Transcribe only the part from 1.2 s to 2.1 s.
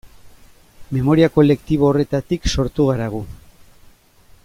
kolektibo